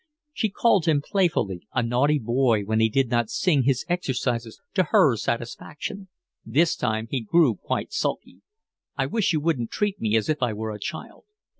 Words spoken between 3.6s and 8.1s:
his exercises to her satisfaction. This time he grew quite